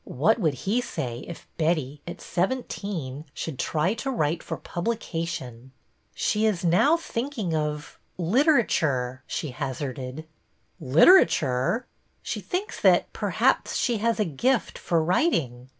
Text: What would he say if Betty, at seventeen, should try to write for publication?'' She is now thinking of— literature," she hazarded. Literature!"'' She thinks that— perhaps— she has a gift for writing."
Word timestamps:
What 0.15 0.39
would 0.39 0.55
he 0.65 0.81
say 0.81 1.19
if 1.27 1.45
Betty, 1.57 2.01
at 2.07 2.19
seventeen, 2.21 3.25
should 3.35 3.59
try 3.59 3.93
to 3.93 4.09
write 4.09 4.41
for 4.41 4.57
publication?'' 4.57 5.73
She 6.15 6.47
is 6.47 6.65
now 6.65 6.97
thinking 6.97 7.55
of— 7.55 7.99
literature," 8.33 9.21
she 9.27 9.51
hazarded. 9.51 10.25
Literature!"'' 10.79 11.85
She 12.23 12.39
thinks 12.39 12.81
that— 12.81 13.13
perhaps— 13.13 13.75
she 13.75 13.99
has 13.99 14.19
a 14.19 14.25
gift 14.25 14.79
for 14.79 15.03
writing." 15.03 15.69